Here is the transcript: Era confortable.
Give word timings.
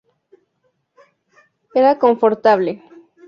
Era 1.75 1.99
confortable. 1.99 2.81